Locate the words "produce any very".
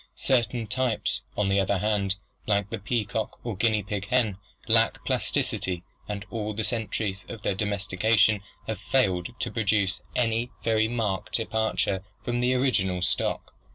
9.51-10.87